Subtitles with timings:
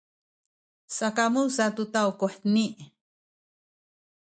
[0.95, 2.65] sakamu sa tu taw kuheni.